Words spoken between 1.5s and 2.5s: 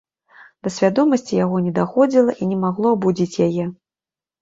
не даходзіла